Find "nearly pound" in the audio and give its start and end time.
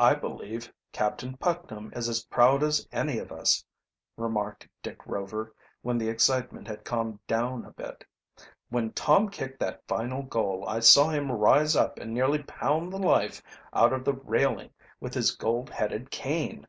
12.12-12.92